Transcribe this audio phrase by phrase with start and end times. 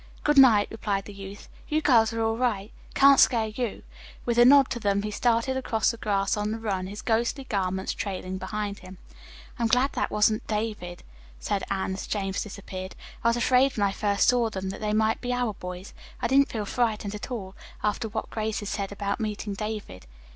[0.23, 1.47] "Good night," replied the youth.
[1.67, 2.71] "You girls are all right.
[2.95, 3.83] Can't scare you."
[4.25, 7.43] With a nod to them he started across the grass on the run, his ghostly
[7.43, 8.97] garments trailing behind him.
[9.59, 11.03] "I'm glad that wasn't David,"
[11.39, 12.95] said Anne as James disappeared.
[13.23, 15.93] "I was afraid when first I saw them that they might be our boys.
[16.19, 20.07] I didn't feel frightened at all, after what Grace had said about meeting David."